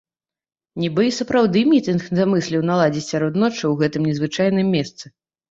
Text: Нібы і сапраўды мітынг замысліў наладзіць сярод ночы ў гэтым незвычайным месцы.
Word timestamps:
Нібы 0.83 1.03
і 1.07 1.11
сапраўды 1.17 1.59
мітынг 1.73 2.07
замысліў 2.21 2.65
наладзіць 2.71 3.05
сярод 3.11 3.39
ночы 3.45 3.61
ў 3.71 3.85
гэтым 3.85 4.09
незвычайным 4.11 4.75
месцы. 4.79 5.05